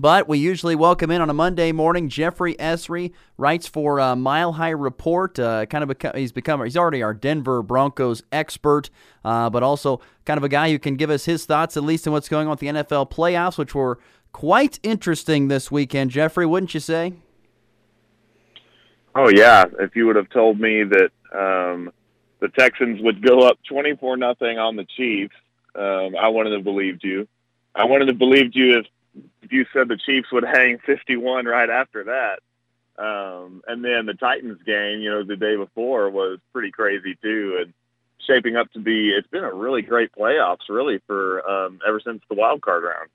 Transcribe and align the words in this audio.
But 0.00 0.28
we 0.28 0.38
usually 0.38 0.76
welcome 0.76 1.10
in 1.10 1.20
on 1.20 1.28
a 1.28 1.34
Monday 1.34 1.72
morning. 1.72 2.08
Jeffrey 2.08 2.54
Esri 2.54 3.12
writes 3.36 3.66
for 3.66 3.98
uh, 3.98 4.14
Mile 4.14 4.52
High 4.52 4.70
Report. 4.70 5.36
Uh, 5.36 5.66
kind 5.66 5.82
of 5.82 5.90
a, 5.90 6.16
he's 6.16 6.30
become 6.30 6.62
he's 6.62 6.76
already 6.76 7.02
our 7.02 7.12
Denver 7.12 7.64
Broncos 7.64 8.22
expert, 8.30 8.90
uh, 9.24 9.50
but 9.50 9.64
also 9.64 10.00
kind 10.24 10.38
of 10.38 10.44
a 10.44 10.48
guy 10.48 10.70
who 10.70 10.78
can 10.78 10.94
give 10.94 11.10
us 11.10 11.24
his 11.24 11.46
thoughts 11.46 11.76
at 11.76 11.82
least 11.82 12.06
on 12.06 12.12
what's 12.12 12.28
going 12.28 12.46
on 12.46 12.50
with 12.50 12.60
the 12.60 12.68
NFL 12.68 13.10
playoffs, 13.10 13.58
which 13.58 13.74
were 13.74 13.98
quite 14.30 14.78
interesting 14.84 15.48
this 15.48 15.68
weekend. 15.68 16.12
Jeffrey, 16.12 16.46
wouldn't 16.46 16.74
you 16.74 16.80
say? 16.80 17.14
Oh 19.16 19.28
yeah, 19.28 19.64
if 19.80 19.96
you 19.96 20.06
would 20.06 20.14
have 20.14 20.30
told 20.30 20.60
me 20.60 20.84
that 20.84 21.10
um, 21.34 21.90
the 22.38 22.46
Texans 22.56 23.02
would 23.02 23.20
go 23.20 23.40
up 23.40 23.58
twenty 23.68 23.96
four 23.96 24.16
nothing 24.16 24.60
on 24.60 24.76
the 24.76 24.86
Chiefs, 24.96 25.34
um, 25.74 26.14
I 26.16 26.28
wouldn't 26.28 26.54
have 26.54 26.62
believed 26.62 27.02
you. 27.02 27.26
I 27.74 27.84
wouldn't 27.84 28.08
have 28.08 28.18
believed 28.18 28.54
you 28.54 28.78
if 28.78 28.86
you 29.50 29.66
said 29.72 29.88
the 29.88 29.96
Chiefs 29.96 30.32
would 30.32 30.44
hang 30.44 30.78
51 30.84 31.46
right 31.46 31.70
after 31.70 32.04
that. 32.04 32.40
Um, 33.02 33.62
and 33.66 33.84
then 33.84 34.06
the 34.06 34.14
Titans 34.14 34.60
game, 34.66 35.00
you 35.00 35.10
know, 35.10 35.24
the 35.24 35.36
day 35.36 35.56
before 35.56 36.10
was 36.10 36.38
pretty 36.52 36.70
crazy 36.70 37.16
too, 37.22 37.58
and 37.62 37.72
shaping 38.26 38.56
up 38.56 38.72
to 38.72 38.80
be. 38.80 39.10
It's 39.10 39.28
been 39.28 39.44
a 39.44 39.52
really 39.52 39.82
great 39.82 40.10
playoffs, 40.12 40.68
really, 40.68 41.00
for 41.06 41.48
um, 41.48 41.78
ever 41.86 42.00
since 42.00 42.22
the 42.28 42.34
wild 42.34 42.60
card 42.60 42.82
round. 42.82 43.08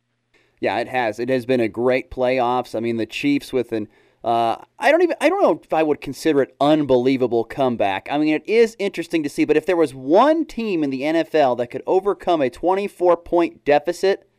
Yeah, 0.61 0.77
it 0.79 0.87
has. 0.87 1.19
It 1.19 1.27
has 1.27 1.45
been 1.45 1.59
a 1.59 1.67
great 1.67 2.09
playoffs. 2.09 2.75
I 2.75 2.79
mean, 2.79 2.95
the 2.95 3.05
Chiefs 3.05 3.51
with 3.51 3.73
an 3.73 3.89
uh, 4.23 4.55
I 4.79 4.89
don't 4.89 5.01
even 5.01 5.17
I 5.19 5.27
don't 5.27 5.41
know 5.41 5.59
if 5.61 5.73
I 5.73 5.83
would 5.83 5.99
consider 5.99 6.41
it 6.41 6.55
unbelievable 6.61 7.43
comeback. 7.43 8.07
I 8.09 8.17
mean, 8.17 8.33
it 8.33 8.47
is 8.47 8.75
interesting 8.79 9.21
to 9.23 9.29
see, 9.29 9.43
but 9.43 9.57
if 9.57 9.65
there 9.65 9.75
was 9.75 9.93
one 9.93 10.45
team 10.45 10.83
in 10.83 10.91
the 10.91 11.01
NFL 11.01 11.57
that 11.57 11.67
could 11.67 11.83
overcome 11.85 12.41
a 12.41 12.49
24 12.49 13.17
point 13.17 13.65
deficit, 13.65 14.29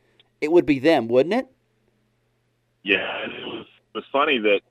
it 0.41 0.51
would 0.51 0.65
be 0.65 0.79
them, 0.79 1.07
wouldn't 1.07 1.35
it? 1.35 1.51
Yeah, 2.85 3.25
it 3.25 3.45
was 3.47 3.65
it 3.65 3.97
was 3.97 4.05
funny 4.11 4.37
that 4.37 4.61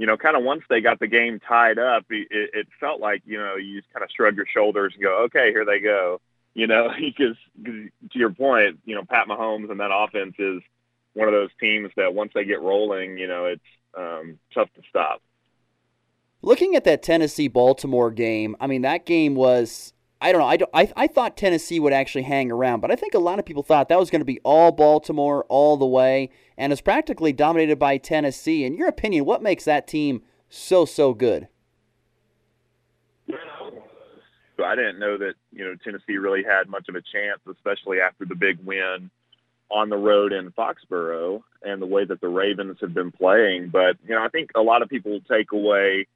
you 0.00 0.06
know, 0.06 0.16
kind 0.16 0.34
of 0.34 0.42
once 0.42 0.62
they 0.70 0.80
got 0.80 0.98
the 0.98 1.06
game 1.06 1.38
tied 1.46 1.78
up, 1.78 2.06
it, 2.08 2.26
it 2.30 2.66
felt 2.80 3.02
like 3.02 3.20
you 3.26 3.36
know 3.36 3.56
you 3.56 3.78
just 3.78 3.92
kind 3.92 4.02
of 4.02 4.08
shrug 4.10 4.34
your 4.34 4.46
shoulders 4.46 4.94
and 4.94 5.02
go, 5.02 5.24
okay, 5.24 5.52
here 5.52 5.66
they 5.66 5.78
go. 5.78 6.22
You 6.54 6.66
know, 6.66 6.90
because 6.98 7.36
to 7.62 8.18
your 8.18 8.30
point, 8.30 8.80
you 8.86 8.94
know, 8.94 9.04
Pat 9.04 9.28
Mahomes 9.28 9.70
and 9.70 9.78
that 9.78 9.90
offense 9.92 10.36
is 10.38 10.62
one 11.12 11.28
of 11.28 11.34
those 11.34 11.50
teams 11.60 11.90
that 11.98 12.14
once 12.14 12.32
they 12.34 12.46
get 12.46 12.62
rolling, 12.62 13.18
you 13.18 13.28
know, 13.28 13.44
it's 13.44 13.60
um, 13.94 14.38
tough 14.54 14.72
to 14.76 14.80
stop. 14.88 15.20
Looking 16.40 16.76
at 16.76 16.84
that 16.84 17.02
Tennessee 17.02 17.48
Baltimore 17.48 18.10
game, 18.10 18.56
I 18.58 18.66
mean, 18.68 18.82
that 18.82 19.04
game 19.04 19.34
was. 19.34 19.92
I 20.20 20.32
don't 20.32 20.40
know. 20.40 20.46
I, 20.46 20.56
don't, 20.56 20.70
I, 20.74 20.92
I 20.96 21.06
thought 21.06 21.36
Tennessee 21.36 21.80
would 21.80 21.92
actually 21.92 22.22
hang 22.22 22.52
around, 22.52 22.80
but 22.80 22.90
I 22.90 22.96
think 22.96 23.14
a 23.14 23.18
lot 23.18 23.38
of 23.38 23.46
people 23.46 23.62
thought 23.62 23.88
that 23.88 23.98
was 23.98 24.10
going 24.10 24.20
to 24.20 24.26
be 24.26 24.38
all 24.44 24.70
Baltimore 24.70 25.46
all 25.48 25.76
the 25.76 25.86
way, 25.86 26.30
and 26.58 26.72
it's 26.72 26.82
practically 26.82 27.32
dominated 27.32 27.78
by 27.78 27.96
Tennessee. 27.96 28.64
In 28.64 28.76
your 28.76 28.88
opinion, 28.88 29.24
what 29.24 29.42
makes 29.42 29.64
that 29.64 29.86
team 29.86 30.22
so 30.48 30.84
so 30.84 31.14
good? 31.14 31.48
I 34.62 34.74
didn't 34.74 34.98
know 34.98 35.16
that 35.16 35.34
you 35.52 35.64
know 35.64 35.74
Tennessee 35.82 36.18
really 36.18 36.44
had 36.44 36.68
much 36.68 36.88
of 36.90 36.94
a 36.94 37.00
chance, 37.00 37.40
especially 37.50 37.98
after 38.00 38.26
the 38.26 38.34
big 38.34 38.58
win 38.62 39.10
on 39.70 39.88
the 39.88 39.96
road 39.96 40.32
in 40.32 40.50
Foxborough 40.50 41.42
and 41.62 41.80
the 41.80 41.86
way 41.86 42.04
that 42.04 42.20
the 42.20 42.28
Ravens 42.28 42.78
have 42.80 42.92
been 42.92 43.12
playing. 43.12 43.68
But, 43.68 43.96
you 44.06 44.14
know, 44.14 44.22
I 44.22 44.28
think 44.28 44.50
a 44.54 44.60
lot 44.60 44.82
of 44.82 44.88
people 44.88 45.20
take 45.30 45.52
away, 45.52 46.08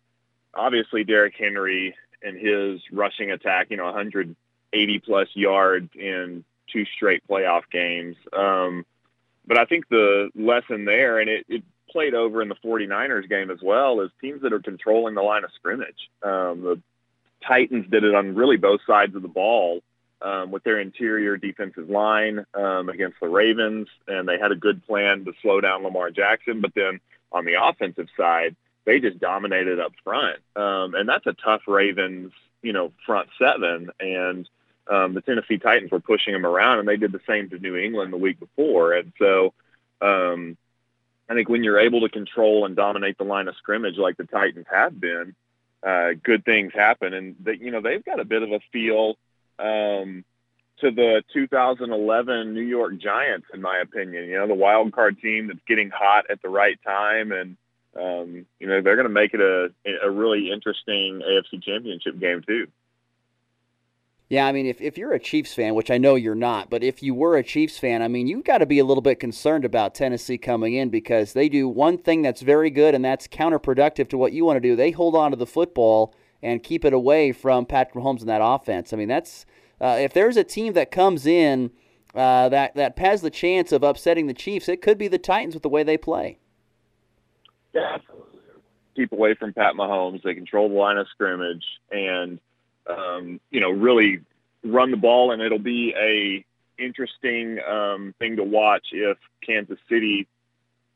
obviously, 0.54 1.04
Derrick 1.04 1.34
Henry 1.38 1.94
and 2.25 2.39
his 2.39 2.81
rushing 2.91 3.31
attack, 3.31 3.69
you 3.71 3.77
know, 3.77 3.85
180 3.85 4.99
plus 5.01 5.29
yards 5.35 5.91
in 5.95 6.45
two 6.73 6.85
straight 6.97 7.23
playoff 7.29 7.62
games. 7.71 8.17
Um, 8.33 8.85
but 9.47 9.59
I 9.59 9.65
think 9.67 9.89
the 9.89 10.31
lesson 10.34 10.84
there, 10.84 11.21
and 11.21 11.29
it, 11.29 11.45
it 11.49 11.63
played 11.91 12.15
over 12.15 12.43
in 12.43 12.49
the 12.49 12.57
49ers 12.57 13.29
game 13.29 13.51
as 13.51 13.59
well, 13.63 14.01
is 14.01 14.11
teams 14.21 14.43
that 14.43 14.53
are 14.53 14.61
controlling 14.61 15.15
the 15.15 15.23
line 15.23 15.45
of 15.45 15.51
scrimmage. 15.55 16.11
Um, 16.23 16.63
the 16.63 16.81
Titans 17.47 17.87
did 17.91 18.05
it 18.05 18.15
on 18.15 18.34
really 18.34 18.57
both 18.57 18.81
sides 18.87 19.15
of 19.15 19.23
the 19.23 19.29
ball 19.29 19.81
um, 20.23 20.51
with 20.51 20.65
their 20.65 20.81
interior 20.81 21.37
defensive 21.37 21.91
line 21.91 22.45
um, 22.55 22.89
against 22.89 23.21
the 23.21 23.29
Ravens, 23.29 23.89
and 24.09 24.27
they 24.27 24.39
had 24.39 24.53
a 24.53 24.57
good 24.57 24.84
plan 24.87 25.25
to 25.27 25.33
slow 25.43 25.61
down 25.61 25.83
Lamar 25.83 26.10
Jackson. 26.10 26.60
But 26.60 26.72
then 26.75 27.01
on 27.31 27.45
the 27.45 27.63
offensive 27.63 28.09
side, 28.16 28.57
they 28.84 29.01
just 29.01 29.19
dominated 29.19 29.81
up 29.81 29.92
front, 30.03 30.39
um, 30.57 30.95
and 30.95 31.09
that's 31.09 31.27
a 31.27 31.33
tough 31.33 31.63
Ravens, 31.66 32.33
you 32.63 32.72
know, 32.72 32.92
front 33.07 33.28
seven. 33.39 33.91
And 34.01 34.48
um, 34.89 35.15
the 35.15 35.22
Tennessee 35.22 35.59
Titans 35.59 35.91
were 35.91 36.01
pushing 36.01 36.33
them 36.33 36.47
around, 36.47 36.81
and 36.81 36.89
they 36.89 36.97
did 36.97 37.13
the 37.13 37.21
same 37.27 37.48
to 37.51 37.59
New 37.59 37.77
England 37.77 38.13
the 38.13 38.19
week 38.19 38.39
before. 38.39 38.92
And 38.92 39.13
so, 39.19 39.54
um, 40.01 40.57
I 41.28 41.34
think 41.34 41.48
when 41.48 41.65
you're 41.65 41.81
able 41.81 42.03
to 42.03 42.09
control 42.09 42.66
and 42.66 42.77
dominate 42.77 43.16
the 43.16 43.25
line 43.25 43.48
of 43.48 43.57
scrimmage 43.57 43.97
like 43.97 44.16
the 44.16 44.25
Titans 44.25 44.66
have 44.71 45.01
been, 45.01 45.34
uh, 45.83 46.10
good 46.22 46.45
things 46.45 46.72
happen. 46.75 47.15
And 47.15 47.36
they, 47.41 47.54
you 47.54 47.71
know, 47.71 47.81
they've 47.81 48.04
got 48.04 48.21
a 48.21 48.25
bit 48.25 48.42
of 48.42 48.53
a 48.53 48.60
feel 48.72 49.16
um, 49.59 50.25
to 50.81 50.91
the 50.91 51.22
2011 51.33 52.53
New 52.53 52.60
York 52.60 52.98
Giants, 52.98 53.47
in 53.54 53.63
my 53.63 53.78
opinion. 53.78 54.25
You 54.28 54.39
know, 54.39 54.47
the 54.47 54.54
wild 54.54 54.92
card 54.92 55.21
team 55.21 55.47
that's 55.47 55.60
getting 55.66 55.91
hot 55.91 56.27
at 56.31 56.42
the 56.42 56.48
right 56.48 56.78
time, 56.84 57.33
and 57.33 57.57
um, 57.97 58.47
you 58.59 58.67
know 58.67 58.81
they're 58.83 58.97
going 58.97 59.09
to 59.09 59.13
make 59.13 59.35
it 59.35 59.41
a 59.41 59.69
a 60.05 60.11
really 60.11 60.51
interesting 60.51 61.21
AFC 61.23 61.63
Championship 61.63 62.19
game 62.19 62.43
too. 62.47 62.67
Yeah, 64.31 64.47
I 64.47 64.53
mean, 64.53 64.65
if, 64.65 64.81
if 64.81 64.97
you're 64.97 65.13
a 65.13 65.21
Chiefs 65.21 65.53
fan, 65.53 65.75
which 65.75 65.91
I 65.91 65.99
know 65.99 66.15
you're 66.15 66.35
not, 66.35 66.71
but 66.71 66.83
if 66.83 67.03
you 67.03 67.15
were 67.15 67.37
a 67.37 67.45
Chiefs 67.45 67.79
fan, 67.79 68.01
I 68.01 68.09
mean, 68.09 68.27
you've 68.27 68.45
got 68.45 68.59
to 68.59 68.67
be 68.67 68.79
a 68.79 68.85
little 68.85 69.03
bit 69.03 69.21
concerned 69.21 69.67
about 69.67 69.95
Tennessee 69.95 70.39
coming 70.39 70.73
in 70.75 70.89
because 70.89 71.35
they 71.35 71.49
do 71.51 71.69
one 71.69 71.99
thing 71.99 72.23
that's 72.23 72.41
very 72.41 72.71
good, 72.71 72.95
and 72.95 73.05
that's 73.05 73.29
counterproductive 73.29 74.09
to 74.09 74.19
what 74.19 74.33
you 74.33 74.45
want 74.45 74.57
to 74.57 74.61
do. 74.61 74.77
They 74.77 74.93
hold 74.93 75.15
on 75.15 75.31
to 75.33 75.37
the 75.37 75.47
football 75.47 76.15
and 76.43 76.63
keep 76.63 76.85
it 76.85 76.95
away 76.95 77.33
from 77.33 77.67
Patrick 77.67 78.03
Mahomes 78.03 78.23
in 78.23 78.27
that 78.29 78.41
offense. 78.43 78.93
I 78.93 78.97
mean, 78.97 79.09
that's 79.09 79.45
uh, 79.81 79.99
if 80.01 80.15
there's 80.15 80.39
a 80.39 80.45
team 80.45 80.73
that 80.73 80.91
comes 80.91 81.27
in 81.27 81.71
uh, 82.15 82.49
that 82.49 82.75
that 82.77 82.99
has 82.99 83.21
the 83.21 83.31
chance 83.31 83.73
of 83.73 83.83
upsetting 83.83 84.27
the 84.27 84.35
Chiefs, 84.35 84.69
it 84.69 84.81
could 84.81 84.97
be 84.97 85.09
the 85.09 85.19
Titans 85.19 85.55
with 85.55 85.63
the 85.63 85.69
way 85.69 85.83
they 85.83 85.99
play. 85.99 86.39
Yeah, 87.74 87.98
keep 88.94 89.12
away 89.12 89.34
from 89.34 89.53
Pat 89.53 89.74
Mahomes. 89.74 90.22
They 90.22 90.34
control 90.34 90.68
the 90.68 90.74
line 90.74 90.97
of 90.97 91.09
scrimmage, 91.09 91.65
and 91.91 92.38
um, 92.86 93.41
you 93.50 93.60
know, 93.60 93.71
really 93.71 94.21
run 94.65 94.91
the 94.91 94.97
ball, 94.97 95.32
and 95.32 95.42
it'll 95.42 95.59
be 95.59 95.94
a 95.97 96.44
interesting 96.82 97.59
um, 97.68 98.15
thing 98.18 98.36
to 98.36 98.44
watch 98.44 98.88
if 98.92 99.18
Kansas 99.44 99.78
City 99.88 100.26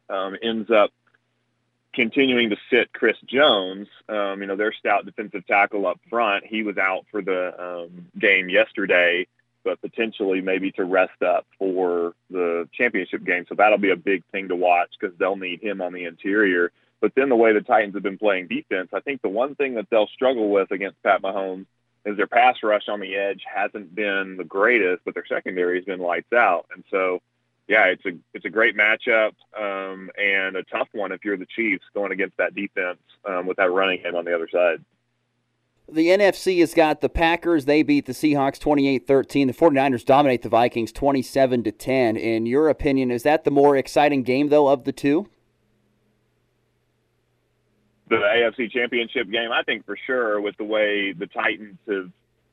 um, 0.08 0.36
ends 0.42 0.70
up 0.70 0.90
continuing 1.94 2.50
to 2.50 2.56
sit 2.70 2.92
Chris 2.92 3.16
Jones. 3.26 3.88
Um, 4.08 4.40
you 4.40 4.46
know, 4.46 4.56
their 4.56 4.72
stout 4.72 5.04
defensive 5.04 5.46
tackle 5.46 5.86
up 5.86 6.00
front. 6.08 6.44
He 6.46 6.62
was 6.62 6.78
out 6.78 7.06
for 7.10 7.22
the 7.22 7.60
um, 7.60 8.06
game 8.19 8.48
yesterday, 8.48 9.26
but 9.69 9.82
potentially 9.82 10.41
maybe 10.41 10.73
to 10.73 10.85
rest 10.85 11.23
up 11.23 11.47
for 11.59 12.15
the 12.31 12.67
championship 12.73 13.23
game. 13.23 13.44
So 13.50 13.55
that'll 13.55 13.76
be 13.76 13.91
a 13.91 13.97
big 13.97 14.25
thing 14.32 14.49
to 14.49 14.56
watch 14.56 14.88
because 14.99 15.15
they'll 15.19 15.37
need 15.37 15.62
him 15.62 15.82
on 15.82 15.93
the 15.93 16.05
interior. 16.05 16.73
But 17.03 17.12
then 17.15 17.29
the 17.29 17.37
way 17.37 17.53
the 17.53 17.61
Titans 17.61 17.93
have 17.93 18.03
been 18.03 18.17
playing 18.17 18.49
defense, 18.49 18.88
I 18.94 19.00
think 19.00 19.20
the 19.20 19.29
one 19.29 19.56
thing 19.56 19.75
that 19.75 19.88
they'll 19.91 20.06
struggle 20.06 20.49
with 20.49 20.70
against 20.70 21.03
Pat 21.03 21.20
Mahomes 21.20 21.67
is 22.06 22.17
their 22.17 22.26
pass 22.26 22.56
rush 22.62 22.88
on 22.88 23.00
the 23.00 23.15
edge 23.15 23.43
hasn't 23.44 23.94
been 23.94 24.38
the 24.38 24.44
greatest, 24.44 25.05
but 25.05 25.12
their 25.12 25.26
secondary 25.26 25.76
has 25.76 25.85
been 25.85 26.00
lights 26.00 26.32
out. 26.32 26.64
And 26.75 26.82
so, 26.91 27.21
yeah, 27.69 27.85
it's 27.85 28.06
a 28.06 28.12
it's 28.32 28.47
a 28.47 28.50
great 28.50 28.75
matchup 28.75 29.32
um, 29.55 30.11
and 30.17 30.56
a 30.56 30.62
tough 30.62 30.88
one 30.93 31.12
if 31.12 31.26
you're 31.26 31.37
the 31.37 31.47
Chiefs 31.55 31.85
going 31.93 32.12
against 32.12 32.38
that 32.38 32.55
defense 32.55 33.00
um, 33.26 33.47
with 33.47 33.59
that 33.59 33.71
running 33.71 34.03
game 34.03 34.14
on 34.14 34.25
the 34.25 34.35
other 34.35 34.49
side. 34.50 34.82
The 35.90 36.08
NFC 36.08 36.61
has 36.61 36.75
got 36.75 37.00
the 37.00 37.08
Packers. 37.08 37.64
They 37.64 37.82
beat 37.82 38.05
the 38.05 38.12
Seahawks 38.12 38.58
28-13. 38.58 39.46
The 39.46 39.52
49ers 39.55 40.05
dominate 40.05 40.43
the 40.43 40.50
Vikings 40.50 40.93
27 40.93 41.64
to 41.64 41.73
10. 41.73 42.17
In 42.17 42.44
your 42.44 42.69
opinion, 42.69 43.11
is 43.11 43.23
that 43.23 43.44
the 43.44 43.50
more 43.50 43.76
exciting 43.76 44.23
game 44.23 44.50
though 44.50 44.69
of 44.69 44.85
the 44.85 44.93
two? 44.93 45.29
the 48.08 48.17
AFC 48.17 48.70
Championship 48.70 49.31
game. 49.31 49.52
I 49.52 49.62
think 49.62 49.85
for 49.85 49.96
sure 50.06 50.40
with 50.40 50.56
the 50.56 50.64
way 50.64 51.12
the 51.12 51.26
Titans 51.26 51.79
have 51.88 52.11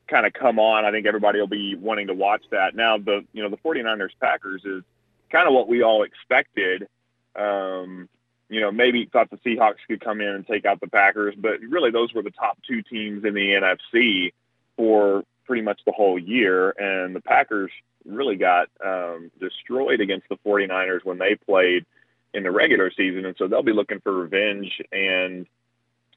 kind 0.08 0.26
of 0.26 0.32
come 0.32 0.58
on, 0.58 0.84
I 0.84 0.90
think 0.90 1.06
everybody 1.06 1.40
will 1.40 1.46
be 1.46 1.74
wanting 1.74 2.06
to 2.08 2.14
watch 2.14 2.44
that. 2.50 2.74
Now 2.74 2.98
the 2.98 3.24
you 3.32 3.42
know 3.42 3.48
the 3.48 3.56
49ers 3.58 4.10
Packers 4.20 4.62
is 4.64 4.82
kind 5.30 5.48
of 5.48 5.54
what 5.54 5.68
we 5.68 5.82
all 5.82 6.02
expected. 6.02 6.88
Um, 7.34 8.08
you 8.48 8.60
know, 8.60 8.70
maybe 8.70 9.08
thought 9.12 9.30
the 9.30 9.38
Seahawks 9.38 9.84
could 9.88 10.00
come 10.00 10.20
in 10.20 10.28
and 10.28 10.46
take 10.46 10.64
out 10.64 10.80
the 10.80 10.88
Packers, 10.88 11.34
but 11.36 11.60
really 11.60 11.90
those 11.90 12.14
were 12.14 12.22
the 12.22 12.30
top 12.30 12.58
two 12.66 12.82
teams 12.82 13.24
in 13.24 13.34
the 13.34 13.40
NFC 13.52 14.32
for 14.76 15.24
pretty 15.46 15.62
much 15.62 15.80
the 15.84 15.92
whole 15.92 16.18
year. 16.18 16.70
And 16.70 17.14
the 17.14 17.20
Packers 17.20 17.70
really 18.04 18.36
got 18.36 18.68
um, 18.84 19.30
destroyed 19.40 20.00
against 20.00 20.28
the 20.28 20.36
49ers 20.46 21.04
when 21.04 21.18
they 21.18 21.34
played 21.34 21.84
in 22.34 22.42
the 22.42 22.50
regular 22.50 22.92
season, 22.96 23.24
and 23.24 23.34
so 23.38 23.48
they'll 23.48 23.62
be 23.62 23.72
looking 23.72 24.00
for 24.00 24.12
revenge. 24.12 24.80
And 24.92 25.46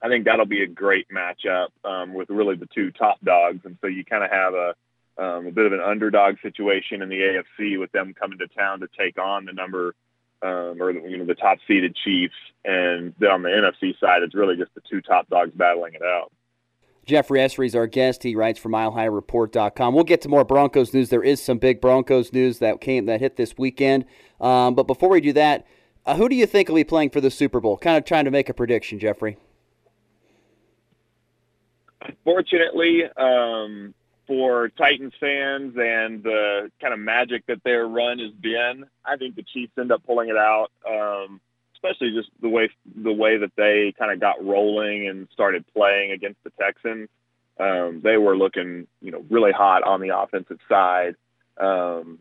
I 0.01 0.07
think 0.07 0.25
that'll 0.25 0.45
be 0.45 0.63
a 0.63 0.67
great 0.67 1.07
matchup 1.09 1.69
um, 1.83 2.13
with 2.13 2.29
really 2.29 2.55
the 2.55 2.67
two 2.67 2.91
top 2.91 3.19
dogs. 3.23 3.61
And 3.63 3.77
so 3.81 3.87
you 3.87 4.05
kind 4.05 4.23
of 4.23 4.31
have 4.31 4.53
a 4.53 4.73
um, 5.17 5.47
a 5.47 5.51
bit 5.51 5.65
of 5.65 5.73
an 5.73 5.81
underdog 5.81 6.37
situation 6.41 7.01
in 7.01 7.09
the 7.09 7.19
AFC 7.19 7.77
with 7.77 7.91
them 7.91 8.13
coming 8.13 8.37
to 8.39 8.47
town 8.47 8.79
to 8.79 8.87
take 8.97 9.19
on 9.19 9.43
the 9.43 9.51
number 9.51 9.93
um, 10.41 10.81
or 10.81 10.91
you 10.91 11.17
know 11.17 11.25
the 11.25 11.35
top 11.35 11.57
seeded 11.67 11.95
Chiefs, 12.03 12.33
and 12.65 13.13
then 13.19 13.31
on 13.31 13.43
the 13.43 13.49
NFC 13.49 13.99
side, 13.99 14.23
it's 14.23 14.35
really 14.35 14.55
just 14.55 14.73
the 14.75 14.81
two 14.89 15.01
top 15.01 15.29
dogs 15.29 15.51
battling 15.55 15.93
it 15.93 16.01
out. 16.01 16.31
Jeffrey 17.05 17.39
Esri 17.39 17.65
is 17.65 17.75
our 17.75 17.87
guest. 17.87 18.21
He 18.21 18.35
writes 18.35 18.59
for 18.59 18.69
MileHighReport.com. 18.69 19.95
We'll 19.95 20.03
get 20.03 20.21
to 20.21 20.29
more 20.29 20.45
Broncos 20.45 20.93
news. 20.93 21.09
There 21.09 21.23
is 21.23 21.41
some 21.41 21.57
big 21.57 21.81
Broncos 21.81 22.31
news 22.31 22.59
that 22.59 22.81
came 22.81 23.07
that 23.07 23.19
hit 23.19 23.35
this 23.35 23.57
weekend. 23.57 24.05
Um, 24.39 24.75
but 24.75 24.83
before 24.83 25.09
we 25.09 25.19
do 25.19 25.33
that, 25.33 25.65
uh, 26.05 26.15
who 26.15 26.29
do 26.29 26.35
you 26.35 26.45
think 26.45 26.69
will 26.69 26.75
be 26.75 26.83
playing 26.83 27.09
for 27.09 27.19
the 27.19 27.31
Super 27.31 27.59
Bowl? 27.59 27.77
Kind 27.77 27.97
of 27.97 28.05
trying 28.05 28.25
to 28.25 28.31
make 28.31 28.47
a 28.47 28.53
prediction, 28.53 28.99
Jeffrey. 28.99 29.37
Fortunately, 32.23 33.03
um, 33.17 33.93
for 34.29 34.69
Titans 34.69 35.13
fans 35.19 35.73
and 35.75 36.21
the 36.21 36.71
kind 36.79 36.93
of 36.93 36.99
magic 36.99 37.47
that 37.47 37.63
their 37.63 37.87
run 37.87 38.19
has 38.19 38.31
been, 38.31 38.85
I 39.03 39.17
think 39.17 39.35
the 39.35 39.41
Chiefs 39.41 39.73
end 39.79 39.91
up 39.91 40.03
pulling 40.05 40.29
it 40.29 40.37
out. 40.37 40.67
Um, 40.87 41.41
especially 41.73 42.11
just 42.11 42.29
the 42.41 42.49
way 42.49 42.69
the 42.95 43.11
way 43.11 43.37
that 43.37 43.51
they 43.55 43.93
kind 43.97 44.11
of 44.11 44.19
got 44.19 44.45
rolling 44.45 45.07
and 45.07 45.27
started 45.33 45.65
playing 45.73 46.11
against 46.11 46.43
the 46.43 46.51
Texans. 46.61 47.09
Um, 47.59 48.01
they 48.03 48.17
were 48.17 48.37
looking, 48.37 48.85
you 49.01 49.11
know, 49.11 49.25
really 49.29 49.51
hot 49.51 49.83
on 49.83 49.99
the 49.99 50.17
offensive 50.17 50.59
side. 50.69 51.15
Um, 51.57 52.19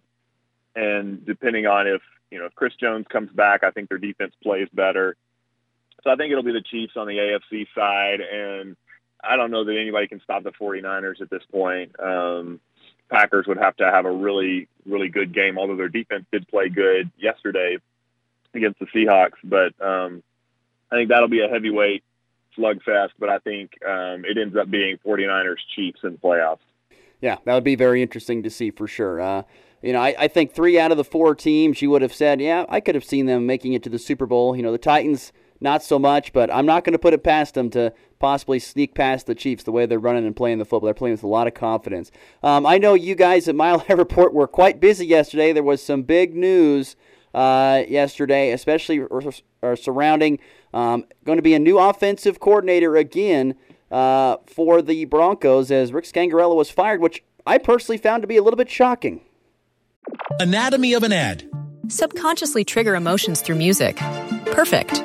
and 0.75 1.25
depending 1.27 1.67
on 1.67 1.87
if 1.87 2.01
you 2.31 2.39
know, 2.39 2.47
if 2.47 2.55
Chris 2.55 2.73
Jones 2.81 3.07
comes 3.11 3.31
back, 3.33 3.65
I 3.65 3.71
think 3.71 3.91
their 3.91 3.99
defense 3.99 4.33
plays 4.43 4.69
better. 4.73 5.15
So 6.05 6.11
I 6.11 6.17
think 6.17 6.31
it'll 6.31 6.43
be 6.43 6.53
the 6.53 6.63
Chiefs 6.63 6.95
on 6.97 7.07
the 7.07 7.19
AFC 7.19 7.67
side, 7.75 8.21
and 8.21 8.77
I 9.23 9.37
don't 9.37 9.51
know 9.51 9.65
that 9.65 9.77
anybody 9.77 10.07
can 10.07 10.21
stop 10.21 10.45
the 10.45 10.53
49ers 10.53 11.21
at 11.21 11.31
this 11.31 11.43
point. 11.51 11.99
Um, 12.01 12.61
Packers 13.11 13.47
would 13.47 13.59
have 13.59 13.77
to 13.77 13.91
have 13.91 14.05
a 14.05 14.11
really, 14.11 14.69
really 14.87 15.09
good 15.09 15.35
game, 15.35 15.59
although 15.59 15.77
their 15.77 15.89
defense 15.89 16.25
did 16.31 16.47
play 16.49 16.69
good 16.69 17.11
yesterday 17.19 17.79
against 18.55 18.79
the 18.79 18.87
Seahawks. 18.87 19.39
But 19.43 19.73
um, 19.85 20.23
I 20.91 20.97
think 20.97 21.09
that'll 21.09 21.29
be 21.29 21.41
a 21.41 21.49
heavyweight 21.49 22.05
slugfest, 22.57 23.11
but 23.19 23.29
I 23.29 23.39
think 23.39 23.73
um, 23.87 24.25
it 24.25 24.37
ends 24.39 24.57
up 24.57 24.71
being 24.71 24.99
49ers 25.07 25.57
Chiefs 25.75 26.01
in 26.03 26.13
the 26.13 26.19
playoffs. 26.19 26.59
Yeah, 27.21 27.39
that 27.45 27.55
would 27.55 27.65
be 27.65 27.75
very 27.75 28.03
interesting 28.03 28.43
to 28.45 28.51
see 28.51 28.71
for 28.71 28.87
sure. 28.87 29.21
Uh, 29.21 29.43
you 29.83 29.93
know, 29.93 30.01
I, 30.01 30.15
I 30.19 30.29
think 30.29 30.53
three 30.53 30.79
out 30.79 30.91
of 30.91 30.97
the 30.97 31.05
four 31.05 31.35
teams 31.35 31.83
you 31.83 31.91
would 31.91 32.03
have 32.03 32.15
said, 32.15 32.41
yeah, 32.41 32.65
I 32.69 32.81
could 32.81 32.95
have 32.95 33.05
seen 33.05 33.27
them 33.27 33.47
making 33.47 33.73
it 33.73 33.83
to 33.85 33.91
the 33.91 33.99
Super 33.99 34.27
Bowl. 34.27 34.57
You 34.57 34.63
know, 34.63 34.73
the 34.73 34.79
Titans, 34.79 35.33
not 35.61 35.83
so 35.83 35.99
much, 35.99 36.33
but 36.33 36.53
I'm 36.53 36.67
not 36.67 36.85
going 36.85 36.93
to 36.93 36.99
put 36.99 37.15
it 37.15 37.25
past 37.25 37.55
them 37.55 37.71
to 37.71 37.93
possibly 38.19 38.59
sneak 38.59 38.95
past 38.95 39.27
the 39.27 39.35
Chiefs 39.35 39.65
the 39.65 39.73
way 39.73 39.87
they're 39.87 39.99
running 39.99 40.27
and 40.27 40.35
playing 40.35 40.59
the 40.59 40.65
football. 40.65 40.87
They're 40.87 40.95
playing 40.95 41.15
with 41.15 41.23
a 41.23 41.29
lot 41.29 41.47
of 41.47 41.55
confidence. 41.55 42.11
Um, 42.43 42.67
I 42.67 42.79
know 42.79 42.95
you 42.95 43.15
guys 43.15 43.49
at 43.49 43.55
Mile 43.55 43.79
High 43.89 43.95
Report 43.95 44.35
were 44.35 44.49
quite 44.49 44.81
busy 44.81 45.07
yesterday. 45.07 45.53
There 45.53 45.63
was 45.63 45.83
some 45.83 46.03
big 46.03 46.35
news 46.35 46.97
uh, 47.35 47.83
yesterday, 47.89 48.53
especially 48.53 49.01
or, 49.01 49.23
or 49.63 49.77
surrounding 49.77 50.39
um, 50.75 51.05
going 51.25 51.39
to 51.39 51.43
be 51.43 51.55
a 51.55 51.59
new 51.59 51.79
offensive 51.79 52.41
coordinator 52.41 52.97
again 52.97 53.55
uh, 53.91 54.37
for 54.47 54.83
the 54.83 55.05
Broncos 55.07 55.71
as 55.71 55.93
Rick 55.93 56.05
Scangarello 56.05 56.57
was 56.57 56.71
fired, 56.71 57.01
which 57.01 57.23
I 57.47 57.59
personally 57.59 57.99
found 57.99 58.23
to 58.23 58.27
be 58.27 58.37
a 58.37 58.43
little 58.43 58.57
bit 58.57 58.71
shocking. 58.71 59.23
Anatomy 60.41 60.95
of 60.95 61.03
an 61.03 61.13
ad. 61.13 61.49
Subconsciously 61.89 62.65
trigger 62.65 62.95
emotions 62.95 63.41
through 63.41 63.57
music. 63.57 63.97
Perfect. 64.47 65.03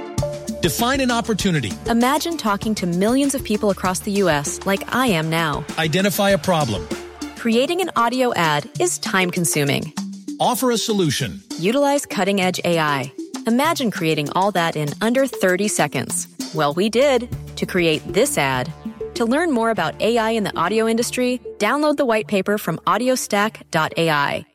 Define 0.63 1.01
an 1.01 1.12
opportunity. 1.12 1.74
Imagine 1.88 2.38
talking 2.38 2.74
to 2.75 2.88
millions 2.88 3.36
of 3.36 3.43
people 3.43 3.70
across 3.70 4.00
the 4.00 4.12
U.S. 4.24 4.65
like 4.65 4.96
I 4.96 5.08
am 5.08 5.29
now. 5.29 5.65
Identify 5.77 6.29
a 6.29 6.38
problem. 6.38 6.88
Creating 7.36 7.82
an 7.82 7.91
audio 7.98 8.34
ad 8.36 8.70
is 8.79 8.98
time 9.00 9.29
consuming. 9.29 9.91
Offer 10.39 10.72
a 10.72 10.77
solution. 10.77 11.41
Utilize 11.60 12.05
cutting 12.05 12.39
edge 12.39 12.62
AI. 12.63 13.12
Imagine 13.46 13.91
creating 13.91 14.29
all 14.38 14.51
that 14.51 14.77
in 14.77 14.88
under 15.01 15.27
30 15.27 15.67
seconds. 15.67 16.29
Well, 16.55 16.74
we 16.74 16.88
did 16.88 17.27
to 17.58 17.65
create 17.65 18.01
this 18.08 18.38
ad. 18.38 18.72
To 19.15 19.25
learn 19.25 19.51
more 19.51 19.70
about 19.70 20.01
AI 20.01 20.29
in 20.29 20.46
the 20.46 20.58
audio 20.58 20.88
industry, 20.88 21.41
download 21.58 21.98
the 21.98 22.05
white 22.05 22.27
paper 22.27 22.58
from 22.58 22.77
audiostack.ai. 22.88 24.46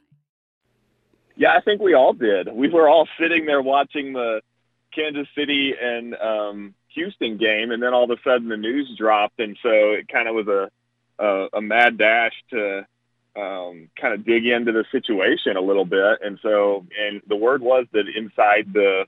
Yeah, 1.37 1.51
I 1.55 1.61
think 1.61 1.83
we 1.83 1.93
all 1.93 2.15
did. 2.15 2.49
We 2.55 2.71
were 2.71 2.89
all 2.89 3.07
sitting 3.21 3.45
there 3.45 3.61
watching 3.61 4.15
the 4.15 4.41
Kansas 4.95 5.29
City 5.37 5.75
and 5.81 6.15
um, 6.15 6.75
Houston 6.95 7.37
game, 7.37 7.71
and 7.71 7.83
then 7.83 7.95
all 7.95 8.05
of 8.05 8.11
a 8.11 8.23
sudden 8.23 8.49
the 8.49 8.57
news 8.57 8.95
dropped, 8.97 9.39
and 9.41 9.57
so 9.63 9.71
it 9.71 10.09
kind 10.09 10.29
of 10.29 10.35
was 10.35 10.49
a 10.49 10.71
a, 11.19 11.49
a 11.55 11.61
mad 11.61 11.99
dash 11.99 12.33
to 12.51 12.87
um, 13.37 13.89
kind 14.01 14.15
of 14.15 14.25
dig 14.25 14.47
into 14.47 14.73
the 14.73 14.85
situation 14.91 15.57
a 15.57 15.61
little 15.61 15.85
bit. 15.85 16.21
And 16.23 16.39
so, 16.43 16.87
and 16.99 17.23
the 17.29 17.37
word 17.37 17.63
was 17.63 17.87
that 17.93 18.05
inside 18.09 18.73
the 18.73 19.07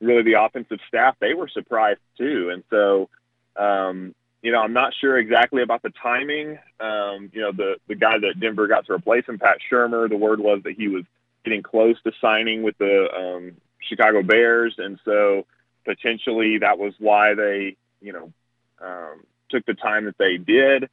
really 0.00 0.22
the 0.22 0.40
offensive 0.40 0.78
staff, 0.88 1.16
they 1.20 1.34
were 1.34 1.48
surprised 1.48 2.00
too. 2.18 2.50
And 2.52 2.64
so, 2.70 3.08
um, 3.56 4.14
you 4.42 4.50
know, 4.50 4.60
I'm 4.60 4.72
not 4.72 4.92
sure 5.00 5.16
exactly 5.18 5.62
about 5.62 5.82
the 5.82 5.92
timing. 6.02 6.58
Um, 6.80 7.30
you 7.32 7.40
know, 7.40 7.52
the 7.52 7.76
the 7.88 7.94
guy 7.94 8.18
that 8.18 8.40
Denver 8.40 8.66
got 8.66 8.86
to 8.86 8.92
replace 8.92 9.26
him, 9.26 9.38
Pat 9.38 9.58
Shurmur, 9.70 10.08
the 10.08 10.16
word 10.16 10.40
was 10.40 10.62
that 10.64 10.74
he 10.74 10.88
was 10.88 11.04
getting 11.44 11.62
close 11.62 12.00
to 12.02 12.12
signing 12.20 12.62
with 12.62 12.76
the 12.78 13.08
um, 13.16 13.52
Chicago 13.88 14.22
Bears, 14.22 14.74
and 14.78 14.98
so 15.04 15.46
potentially 15.84 16.58
that 16.58 16.78
was 16.78 16.94
why 16.98 17.34
they, 17.34 17.76
you 18.00 18.12
know, 18.12 18.32
um, 18.80 19.22
took 19.50 19.64
the 19.66 19.74
time 19.74 20.04
that 20.06 20.18
they 20.18 20.36
did. 20.36 20.88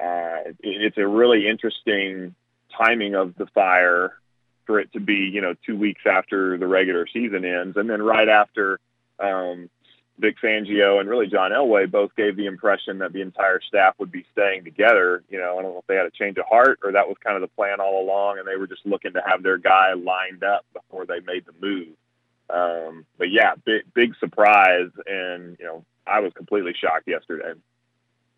uh, 0.00 0.52
it's 0.60 0.98
a 0.98 1.06
really 1.06 1.48
interesting 1.48 2.34
timing 2.76 3.14
of 3.14 3.34
the 3.36 3.46
fire 3.46 4.12
for 4.66 4.78
it 4.78 4.92
to 4.92 5.00
be, 5.00 5.30
you 5.32 5.40
know, 5.40 5.54
two 5.66 5.76
weeks 5.76 6.02
after 6.06 6.58
the 6.58 6.66
regular 6.66 7.06
season 7.12 7.44
ends, 7.44 7.76
and 7.76 7.88
then 7.88 8.02
right 8.02 8.28
after 8.28 8.78
um, 9.18 9.68
Vic 10.18 10.36
Fangio 10.42 11.00
and 11.00 11.08
really 11.08 11.26
John 11.26 11.52
Elway 11.52 11.90
both 11.90 12.14
gave 12.16 12.36
the 12.36 12.46
impression 12.46 12.98
that 12.98 13.12
the 13.12 13.22
entire 13.22 13.60
staff 13.66 13.94
would 13.98 14.12
be 14.12 14.26
staying 14.32 14.64
together. 14.64 15.24
You 15.28 15.38
know, 15.38 15.58
I 15.58 15.62
don't 15.62 15.72
know 15.72 15.78
if 15.78 15.86
they 15.86 15.96
had 15.96 16.06
a 16.06 16.10
change 16.10 16.38
of 16.38 16.44
heart 16.46 16.80
or 16.84 16.92
that 16.92 17.08
was 17.08 17.16
kind 17.24 17.36
of 17.36 17.40
the 17.40 17.54
plan 17.54 17.80
all 17.80 18.02
along, 18.04 18.38
and 18.38 18.46
they 18.46 18.56
were 18.56 18.66
just 18.66 18.84
looking 18.84 19.14
to 19.14 19.22
have 19.26 19.42
their 19.42 19.58
guy 19.58 19.94
lined 19.94 20.44
up 20.44 20.64
before 20.72 21.06
they 21.06 21.20
made 21.20 21.44
the 21.46 21.54
move. 21.60 21.88
Um, 22.50 23.04
but 23.18 23.30
yeah, 23.30 23.54
big 23.64 23.82
big 23.94 24.14
surprise, 24.18 24.90
and 25.06 25.56
you 25.58 25.66
know, 25.66 25.84
I 26.06 26.20
was 26.20 26.32
completely 26.32 26.74
shocked 26.74 27.06
yesterday. 27.06 27.52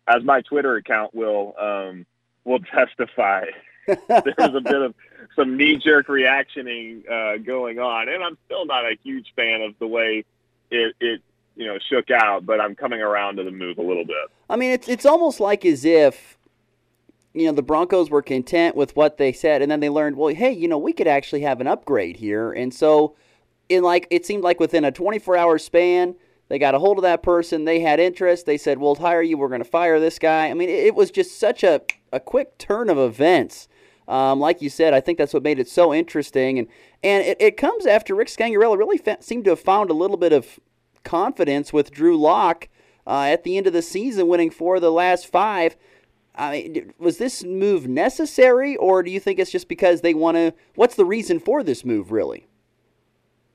As 0.07 0.23
my 0.23 0.41
Twitter 0.41 0.75
account 0.75 1.15
will 1.15 1.53
um, 1.59 2.05
will 2.43 2.59
testify, 2.75 3.45
there 3.87 4.35
was 4.37 4.55
a 4.55 4.61
bit 4.61 4.81
of 4.81 4.93
some 5.35 5.57
knee 5.57 5.77
jerk 5.77 6.09
reactioning 6.09 7.03
uh, 7.09 7.37
going 7.37 7.79
on, 7.79 8.09
and 8.09 8.23
I'm 8.23 8.37
still 8.45 8.65
not 8.65 8.85
a 8.85 8.97
huge 9.03 9.33
fan 9.35 9.61
of 9.61 9.75
the 9.79 9.87
way 9.87 10.25
it, 10.69 10.95
it 10.99 11.21
you 11.55 11.67
know 11.67 11.77
shook 11.89 12.11
out, 12.11 12.45
but 12.45 12.59
I'm 12.59 12.75
coming 12.75 13.01
around 13.01 13.37
to 13.37 13.43
the 13.43 13.51
move 13.51 13.77
a 13.77 13.83
little 13.83 14.05
bit. 14.05 14.15
I 14.49 14.55
mean, 14.57 14.71
it's 14.71 14.87
it's 14.89 15.05
almost 15.05 15.39
like 15.39 15.65
as 15.65 15.85
if 15.85 16.37
you 17.33 17.45
know 17.45 17.53
the 17.53 17.63
Broncos 17.63 18.09
were 18.09 18.21
content 18.21 18.75
with 18.75 18.95
what 18.95 19.17
they 19.17 19.31
said, 19.31 19.61
and 19.61 19.71
then 19.71 19.79
they 19.79 19.89
learned, 19.89 20.17
well, 20.17 20.33
hey, 20.33 20.51
you 20.51 20.67
know, 20.67 20.77
we 20.77 20.91
could 20.91 21.07
actually 21.07 21.41
have 21.41 21.61
an 21.61 21.67
upgrade 21.67 22.17
here, 22.17 22.51
and 22.51 22.73
so 22.73 23.15
in 23.71 23.83
like 23.83 24.07
it 24.09 24.25
seemed 24.25 24.43
like 24.43 24.59
within 24.59 24.85
a 24.85 24.91
24 24.91 25.37
hour 25.37 25.57
span 25.57 26.15
they 26.51 26.59
got 26.59 26.75
a 26.75 26.79
hold 26.79 26.97
of 26.97 27.03
that 27.03 27.23
person. 27.23 27.63
They 27.63 27.79
had 27.79 28.01
interest. 28.01 28.45
They 28.45 28.57
said, 28.57 28.77
"We'll 28.77 28.95
hire 28.95 29.21
you. 29.21 29.37
We're 29.37 29.47
going 29.47 29.63
to 29.63 29.69
fire 29.69 30.01
this 30.01 30.19
guy." 30.19 30.49
I 30.49 30.53
mean, 30.53 30.67
it, 30.67 30.95
was 30.95 31.09
just 31.09 31.39
such 31.39 31.63
a 31.63 31.81
a 32.11 32.19
quick 32.19 32.57
turn 32.57 32.89
of 32.89 32.97
events. 32.97 33.69
Um, 34.05 34.41
like 34.41 34.61
you 34.61 34.69
said, 34.69 34.93
I 34.93 34.99
think 34.99 35.17
that's 35.17 35.33
what 35.33 35.43
made 35.43 35.59
it 35.59 35.69
so 35.69 35.93
interesting, 35.93 36.59
and 36.59 36.67
and 37.01 37.23
it, 37.23 37.37
it 37.39 37.55
comes 37.55 37.85
after 37.85 38.13
Rick 38.13 38.27
Scangarello 38.27 38.77
really 38.77 38.97
fa- 38.97 39.19
seemed 39.21 39.45
to 39.45 39.51
have 39.51 39.61
found 39.61 39.89
a 39.89 39.93
little 39.93 40.17
bit 40.17 40.33
of 40.33 40.59
confidence 41.05 41.71
with 41.71 41.89
Drew 41.89 42.19
Lock 42.19 42.67
uh, 43.07 43.27
at 43.29 43.45
the 43.45 43.55
end 43.55 43.65
of 43.65 43.71
the 43.71 43.81
season, 43.81 44.27
winning 44.27 44.51
four 44.51 44.75
of 44.75 44.81
the 44.81 44.91
last 44.91 45.27
five. 45.27 45.77
I 46.35 46.51
mean, 46.51 46.93
was 46.99 47.17
this 47.17 47.45
move 47.45 47.87
necessary, 47.87 48.75
or 48.75 49.03
do 49.03 49.09
you 49.09 49.21
think 49.21 49.39
it's 49.39 49.51
just 49.51 49.69
because 49.69 50.01
they 50.01 50.13
want 50.13 50.35
to? 50.35 50.53
What's 50.75 50.95
the 50.95 51.05
reason 51.05 51.39
for 51.39 51.63
this 51.63 51.85
move, 51.85 52.11
really? 52.11 52.45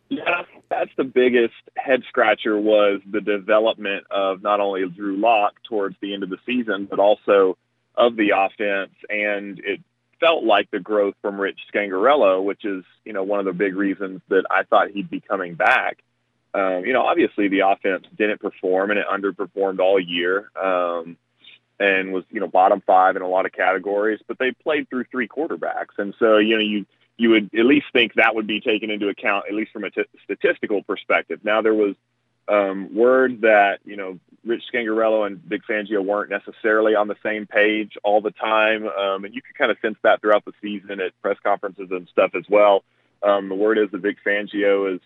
Yeah, 0.09 0.43
that's 0.71 0.91
the 0.97 1.05
biggest 1.05 1.55
head 1.77 2.03
scratcher 2.09 2.59
was 2.59 3.01
the 3.11 3.21
development 3.21 4.07
of 4.11 4.43
not 4.43 4.61
only 4.61 4.89
Drew 4.89 5.17
Lock 5.17 5.55
towards 5.69 5.97
the 6.01 6.15
end 6.15 6.23
of 6.23 6.31
the 6.31 6.39
season, 6.47 6.87
but 6.89 6.99
also 6.99 7.59
of 7.97 8.17
the 8.17 8.31
offense. 8.37 8.95
And 9.09 9.59
it 9.59 9.81
felt 10.21 10.45
like 10.45 10.71
the 10.71 10.81
growth 10.81 11.15
from 11.23 11.41
Rich 11.41 11.59
Scangarello, 11.73 12.43
which 12.45 12.65
is, 12.65 12.85
you 13.05 13.13
know, 13.13 13.25
one 13.25 13.41
of 13.41 13.47
the 13.47 13.53
big 13.53 13.75
reasons 13.75 14.21
that 14.29 14.45
I 14.51 14.63
thought 14.63 14.91
he'd 14.91 15.11
be 15.11 15.21
coming 15.21 15.55
back. 15.55 15.99
Um, 16.55 16.85
you 16.85 16.93
know, 16.93 17.03
obviously 17.03 17.49
the 17.49 17.61
offense 17.61 18.07
didn't 18.17 18.41
perform 18.41 18.91
and 18.91 19.01
it 19.01 19.07
underperformed 19.13 19.81
all 19.81 20.01
year. 20.01 20.51
Um, 20.61 21.17
and 21.79 22.13
was, 22.13 22.25
you 22.31 22.41
know, 22.41 22.47
bottom 22.47 22.81
five 22.87 23.17
in 23.17 23.23
a 23.23 23.29
lot 23.29 23.45
of 23.45 23.53
categories, 23.53 24.21
but 24.27 24.39
they 24.39 24.53
played 24.53 24.89
through 24.89 25.05
three 25.11 25.29
quarterbacks. 25.29 25.99
And 25.99 26.15
so, 26.19 26.39
you 26.39 26.55
know, 26.55 26.63
you, 26.63 26.87
you 27.19 27.31
would 27.31 27.51
at 27.59 27.65
least 27.65 27.87
think 27.93 28.15
that 28.15 28.35
would 28.35 28.47
be 28.47 28.61
taken 28.61 28.91
into 28.91 29.09
account, 29.09 29.47
at 29.49 29.55
least 29.55 29.73
from 29.73 29.85
a 29.85 29.91
t- 29.91 30.05
statistical 30.25 30.83
perspective. 30.83 31.41
Now, 31.43 31.63
there 31.63 31.75
was 31.75 31.95
um, 32.47 32.95
word 32.95 33.41
that, 33.41 33.79
you 33.85 33.97
know, 33.97 34.19
Rich 34.45 34.65
Scangarello 34.73 35.27
and 35.27 35.43
Vic 35.43 35.63
Fangio 35.69 36.05
weren't 36.05 36.31
necessarily 36.31 36.95
on 36.95 37.09
the 37.09 37.17
same 37.23 37.47
page 37.47 37.97
all 38.05 38.21
the 38.21 38.33
time. 38.33 38.87
Um, 38.87 39.25
and 39.25 39.35
you 39.35 39.41
could 39.41 39.57
kind 39.57 39.71
of 39.71 39.79
sense 39.81 39.97
that 40.03 40.21
throughout 40.21 40.45
the 40.45 40.53
season 40.61 41.01
at 41.01 41.21
press 41.23 41.39
conferences 41.43 41.89
and 41.91 42.07
stuff 42.13 42.33
as 42.35 42.45
well. 42.49 42.85
Um, 43.23 43.49
the 43.49 43.55
word 43.55 43.79
is 43.79 43.91
that 43.93 44.03
Vic 44.03 44.19
Fangio 44.25 44.95
is, 44.95 45.01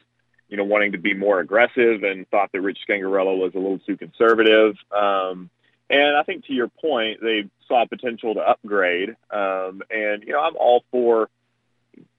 you 0.49 0.57
know, 0.57 0.65
wanting 0.65 0.93
to 0.93 0.99
be 0.99 1.15
more 1.15 1.39
aggressive 1.39 2.03
and 2.03 2.29
thought 2.29 2.51
that 2.53 2.61
Rich 2.61 2.81
Scangarello 2.89 3.39
was 3.39 3.53
a 3.55 3.59
little 3.59 3.79
too 3.79 3.97
conservative. 3.97 4.75
Um, 4.91 5.49
and 5.89 6.17
I 6.17 6.25
think 6.25 6.47
to 6.47 6.53
your 6.53 6.69
point, 6.69 7.21
they 7.23 7.49
saw 7.69 7.87
potential 7.87 8.35
to 8.35 8.41
upgrade. 8.41 9.11
Um, 9.31 9.83
and, 9.91 10.25
you 10.25 10.33
know, 10.33 10.41
I'm 10.41 10.57
all 10.57 10.83
for– 10.91 11.29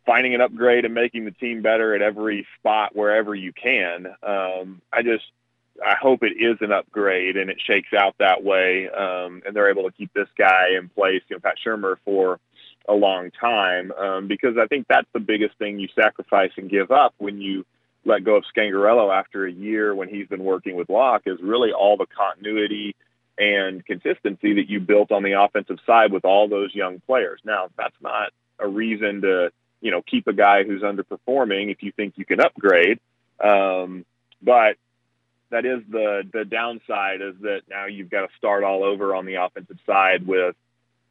finding 0.05 0.33
an 0.35 0.41
upgrade 0.41 0.85
and 0.85 0.93
making 0.93 1.25
the 1.25 1.31
team 1.31 1.61
better 1.61 1.95
at 1.95 2.01
every 2.01 2.47
spot 2.59 2.95
wherever 2.95 3.35
you 3.35 3.53
can. 3.53 4.07
Um, 4.23 4.81
I 4.91 5.03
just 5.03 5.25
I 5.85 5.95
hope 5.95 6.23
it 6.23 6.33
is 6.39 6.57
an 6.61 6.71
upgrade 6.71 7.37
and 7.37 7.49
it 7.49 7.57
shakes 7.65 7.93
out 7.97 8.15
that 8.19 8.43
way, 8.43 8.89
um, 8.89 9.41
and 9.45 9.55
they're 9.55 9.69
able 9.69 9.83
to 9.83 9.91
keep 9.91 10.13
this 10.13 10.27
guy 10.37 10.69
in 10.77 10.89
place, 10.89 11.21
you 11.27 11.35
know, 11.35 11.39
Pat 11.39 11.55
Shurmur 11.65 11.95
for 12.05 12.39
a 12.87 12.93
long 12.93 13.31
time, 13.31 13.91
um, 13.93 14.27
because 14.27 14.57
I 14.57 14.67
think 14.67 14.87
that's 14.89 15.07
the 15.13 15.19
biggest 15.19 15.57
thing 15.57 15.79
you 15.79 15.87
sacrifice 15.95 16.51
and 16.57 16.69
give 16.69 16.91
up 16.91 17.13
when 17.17 17.39
you 17.39 17.65
let 18.05 18.23
go 18.23 18.35
of 18.35 18.43
Scangarello 18.55 19.15
after 19.15 19.45
a 19.45 19.51
year 19.51 19.93
when 19.93 20.09
he's 20.09 20.27
been 20.27 20.43
working 20.43 20.75
with 20.75 20.89
Lock 20.89 21.23
is 21.25 21.37
really 21.41 21.71
all 21.71 21.97
the 21.97 22.07
continuity 22.07 22.95
and 23.37 23.85
consistency 23.85 24.55
that 24.55 24.69
you 24.69 24.79
built 24.79 25.11
on 25.11 25.23
the 25.23 25.39
offensive 25.39 25.77
side 25.85 26.11
with 26.11 26.25
all 26.25 26.47
those 26.47 26.73
young 26.73 26.99
players. 27.01 27.39
Now, 27.43 27.69
that's 27.77 27.95
not 28.01 28.31
a 28.59 28.67
reason 28.67 29.21
to 29.21 29.51
you 29.81 29.91
know, 29.91 30.01
keep 30.01 30.27
a 30.27 30.33
guy 30.33 30.63
who's 30.63 30.81
underperforming 30.81 31.71
if 31.71 31.83
you 31.83 31.91
think 31.91 32.13
you 32.17 32.25
can 32.25 32.39
upgrade. 32.39 32.99
Um, 33.43 34.05
but 34.41 34.77
that 35.49 35.65
is 35.65 35.81
the 35.89 36.23
the 36.31 36.45
downside 36.45 37.21
is 37.21 37.35
that 37.41 37.61
now 37.69 37.85
you've 37.85 38.09
got 38.09 38.21
to 38.21 38.29
start 38.37 38.63
all 38.63 38.83
over 38.83 39.13
on 39.15 39.25
the 39.25 39.35
offensive 39.35 39.79
side 39.85 40.25
with 40.25 40.55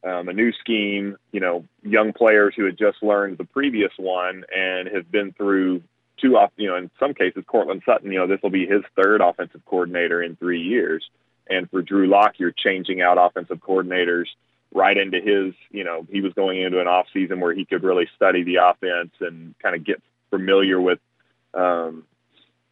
um, 0.03 0.29
a 0.29 0.33
new 0.33 0.51
scheme. 0.53 1.17
You 1.31 1.39
know, 1.39 1.65
young 1.83 2.13
players 2.13 2.53
who 2.55 2.65
had 2.65 2.77
just 2.77 3.03
learned 3.03 3.37
the 3.37 3.45
previous 3.45 3.91
one 3.97 4.45
and 4.53 4.89
have 4.89 5.11
been 5.11 5.31
through 5.33 5.83
two 6.19 6.37
off. 6.37 6.51
You 6.55 6.69
know, 6.69 6.77
in 6.77 6.89
some 6.99 7.13
cases, 7.13 7.43
Courtland 7.45 7.83
Sutton. 7.85 8.11
You 8.11 8.19
know, 8.19 8.27
this 8.27 8.41
will 8.41 8.49
be 8.49 8.65
his 8.65 8.81
third 8.95 9.21
offensive 9.21 9.61
coordinator 9.65 10.23
in 10.23 10.35
three 10.35 10.61
years. 10.61 11.07
And 11.49 11.69
for 11.69 11.81
Drew 11.81 12.07
Lock, 12.07 12.35
you're 12.37 12.53
changing 12.55 13.01
out 13.01 13.17
offensive 13.19 13.59
coordinators 13.59 14.27
right 14.73 14.97
into 14.97 15.19
his, 15.19 15.53
you 15.69 15.83
know, 15.83 16.05
he 16.09 16.21
was 16.21 16.33
going 16.33 16.61
into 16.61 16.79
an 16.79 16.87
off 16.87 17.07
season 17.13 17.39
where 17.39 17.53
he 17.53 17.65
could 17.65 17.83
really 17.83 18.07
study 18.15 18.43
the 18.43 18.55
offense 18.55 19.11
and 19.19 19.53
kind 19.59 19.75
of 19.75 19.83
get 19.83 20.01
familiar 20.29 20.79
with, 20.79 20.99
um, 21.53 22.05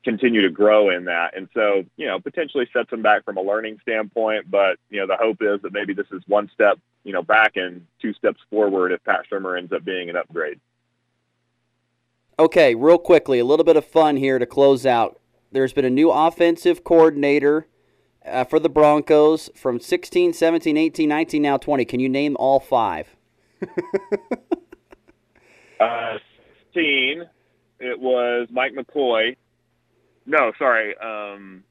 continue 0.03 0.41
to 0.41 0.49
grow 0.49 0.89
in 0.89 1.05
that. 1.05 1.35
And 1.35 1.49
so, 1.53 1.83
you 1.97 2.07
know, 2.07 2.19
potentially 2.19 2.69
sets 2.71 2.91
him 2.91 3.01
back 3.01 3.25
from 3.25 3.37
a 3.37 3.41
learning 3.41 3.79
standpoint. 3.81 4.49
But, 4.49 4.77
you 4.89 4.99
know, 4.99 5.07
the 5.07 5.17
hope 5.17 5.41
is 5.41 5.61
that 5.61 5.73
maybe 5.73 5.93
this 5.93 6.07
is 6.11 6.21
one 6.27 6.49
step, 6.53 6.79
you 7.03 7.11
know, 7.11 7.21
back 7.21 7.57
and 7.57 7.85
two 8.01 8.13
steps 8.13 8.39
forward 8.49 8.93
if 8.93 9.03
Pat 9.03 9.25
Shurmur 9.29 9.57
ends 9.57 9.73
up 9.73 9.83
being 9.83 10.09
an 10.09 10.15
upgrade. 10.15 10.59
Okay, 12.39 12.73
real 12.75 12.97
quickly, 12.97 13.39
a 13.39 13.45
little 13.45 13.65
bit 13.65 13.75
of 13.75 13.83
fun 13.83 14.15
here 14.15 14.39
to 14.39 14.45
close 14.45 14.85
out. 14.85 15.19
There's 15.51 15.73
been 15.73 15.83
a 15.83 15.89
new 15.89 16.09
offensive 16.09 16.85
coordinator 16.85 17.67
uh, 18.29 18.43
for 18.45 18.59
the 18.59 18.69
Broncos 18.69 19.49
from 19.55 19.79
16, 19.79 20.33
17, 20.33 20.77
18, 20.77 21.09
19, 21.09 21.41
now 21.41 21.57
20. 21.57 21.85
Can 21.85 21.99
you 21.99 22.09
name 22.09 22.35
all 22.39 22.59
five? 22.59 23.07
uh, 25.79 26.17
16, 26.73 27.25
it 27.79 27.99
was 27.99 28.47
Mike 28.51 28.73
McCoy. 28.73 29.35
No, 30.25 30.51
sorry. 30.57 30.95
Um, 30.97 31.63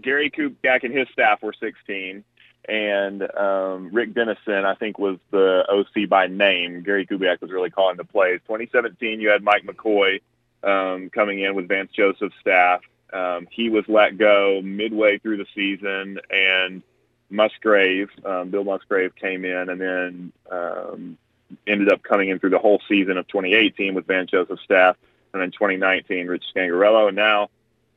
Gary 0.00 0.30
Kubiak 0.30 0.84
and 0.84 0.96
his 0.96 1.08
staff 1.12 1.42
were 1.42 1.54
16. 1.58 2.24
And 2.66 3.36
um, 3.36 3.90
Rick 3.92 4.14
Dennison, 4.14 4.64
I 4.64 4.74
think, 4.74 4.98
was 4.98 5.18
the 5.30 5.64
OC 5.68 6.08
by 6.08 6.28
name. 6.28 6.82
Gary 6.82 7.06
Kubiak 7.06 7.42
was 7.42 7.50
really 7.50 7.70
calling 7.70 7.98
the 7.98 8.04
plays. 8.04 8.40
2017, 8.46 9.20
you 9.20 9.28
had 9.28 9.42
Mike 9.42 9.64
McCoy 9.64 10.20
um, 10.62 11.10
coming 11.10 11.40
in 11.40 11.54
with 11.54 11.68
Vance 11.68 11.90
Joseph's 11.94 12.34
staff. 12.40 12.80
Um, 13.14 13.46
he 13.50 13.70
was 13.70 13.84
let 13.86 14.18
go 14.18 14.60
midway 14.62 15.18
through 15.18 15.36
the 15.36 15.46
season, 15.54 16.18
and 16.30 16.82
Musgrave, 17.30 18.10
um, 18.24 18.50
Bill 18.50 18.64
Musgrave, 18.64 19.14
came 19.14 19.44
in 19.44 19.68
and 19.70 19.80
then 19.80 20.32
um, 20.50 21.18
ended 21.66 21.92
up 21.92 22.02
coming 22.02 22.28
in 22.30 22.38
through 22.38 22.50
the 22.50 22.58
whole 22.58 22.80
season 22.88 23.16
of 23.16 23.26
2018 23.28 23.94
with 23.94 24.06
Van 24.06 24.26
Joseph's 24.26 24.62
staff, 24.62 24.96
and 25.32 25.40
then 25.40 25.50
2019 25.52 26.26
Rich 26.26 26.44
Scangarello, 26.54 27.08
and 27.08 27.16
now 27.16 27.50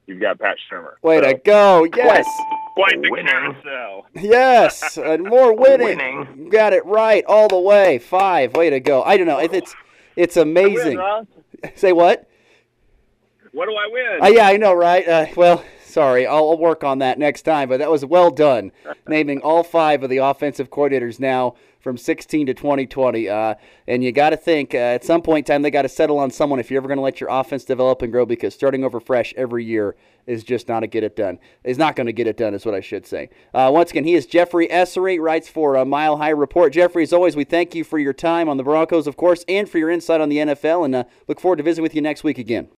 you've 0.06 0.22
got 0.22 0.40
Pat 0.40 0.58
Shurmur. 0.72 0.94
Way 1.02 1.20
so, 1.20 1.32
to 1.32 1.34
go! 1.40 1.88
Yes, 1.96 2.26
quite, 2.76 2.92
quite 2.92 3.02
the 3.02 3.10
winning. 3.10 3.28
carousel. 3.28 4.06
Yes, 4.14 4.98
and 4.98 5.24
more 5.24 5.56
winning. 5.56 5.98
winning. 5.98 6.50
got 6.50 6.74
it 6.74 6.86
right 6.86 7.24
all 7.26 7.48
the 7.48 7.60
way. 7.60 7.98
Five. 7.98 8.54
Way 8.54 8.70
to 8.70 8.80
go! 8.80 9.02
I 9.04 9.18
don't 9.18 9.28
know. 9.28 9.40
It's 9.40 9.76
it's 10.16 10.38
amazing. 10.38 11.02
Say 11.76 11.92
what? 11.92 12.30
What 13.58 13.68
do 13.68 13.74
I 13.74 13.88
win? 13.92 14.22
Uh, 14.22 14.28
yeah, 14.28 14.48
I 14.48 14.58
know, 14.58 14.74
right? 14.74 15.08
Uh, 15.08 15.26
well, 15.36 15.64
Sorry, 15.88 16.28
I'll, 16.28 16.50
I'll 16.52 16.58
work 16.60 16.84
on 16.84 17.00
that 17.00 17.18
next 17.18 17.42
time. 17.42 17.70
But 17.70 17.80
that 17.80 17.90
was 17.90 18.06
well 18.06 18.30
done, 18.30 18.72
naming 19.08 19.42
all 19.42 19.64
five 19.64 20.04
of 20.04 20.12
the 20.12 20.18
offensive 20.18 20.70
coordinators 20.70 21.20
now 21.20 21.56
from 21.80 21.98
16 21.98 22.46
to 22.46 22.54
2020. 22.54 23.28
Uh, 23.28 23.56
and 23.88 24.04
you 24.04 24.12
got 24.12 24.30
to 24.30 24.38
think 24.38 24.76
uh, 24.76 24.78
at 24.78 25.04
some 25.04 25.24
point 25.24 25.50
in 25.50 25.54
time 25.54 25.62
they 25.64 25.72
got 25.72 25.82
to 25.82 25.90
settle 25.90 26.20
on 26.20 26.30
someone 26.30 26.60
if 26.60 26.70
you're 26.70 26.80
ever 26.80 26.88
going 26.88 26.98
to 26.98 27.04
let 27.04 27.20
your 27.20 27.32
offense 27.32 27.64
develop 27.64 28.04
and 28.04 28.12
grow 28.12 28.28
because 28.28 28.54
starting 28.54 28.84
over 28.84 29.00
fresh 29.00 29.34
every 29.38 29.66
year 29.66 29.96
is 30.28 30.44
just 30.44 30.68
not 30.68 30.82
to 30.82 30.88
get 30.88 31.04
it 31.04 31.16
done. 31.16 31.40
Is 31.64 31.80
not 31.80 31.96
going 31.96 32.06
to 32.08 32.14
get 32.14 32.28
it 32.28 32.38
done, 32.38 32.54
is 32.54 32.64
what 32.64 32.76
I 32.76 32.82
should 32.82 33.08
say. 33.08 33.30
Uh, 33.52 33.72
once 33.74 33.90
again, 33.90 34.04
he 34.04 34.14
is 34.14 34.28
Jeffrey 34.28 34.68
Essery, 34.68 35.20
writes 35.20 35.50
for 35.50 35.78
a 35.78 35.84
Mile 35.84 36.18
High 36.18 36.30
Report. 36.30 36.74
Jeffrey, 36.74 37.02
as 37.02 37.14
always, 37.14 37.36
we 37.36 37.44
thank 37.44 37.74
you 37.74 37.84
for 37.84 37.98
your 37.98 38.14
time 38.14 38.50
on 38.50 38.58
the 38.58 38.64
Broncos, 38.64 39.08
of 39.08 39.18
course, 39.18 39.46
and 39.48 39.68
for 39.68 39.80
your 39.80 39.90
insight 39.90 40.22
on 40.22 40.30
the 40.30 40.38
NFL, 40.38 40.86
and 40.86 40.94
uh, 40.94 41.04
look 41.28 41.40
forward 41.40 41.56
to 41.56 41.64
visiting 41.64 41.82
with 41.82 41.96
you 41.96 42.02
next 42.02 42.24
week 42.24 42.38
again. 42.38 42.68